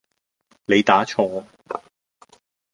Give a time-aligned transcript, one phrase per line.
[0.65, 1.43] 你打錯